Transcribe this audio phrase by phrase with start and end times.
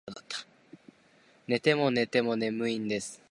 [1.47, 3.19] 寝ても寝ても眠いんです